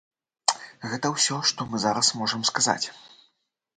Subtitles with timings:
[0.93, 2.83] Гэта ўсё, што мы зараз можам сказаць.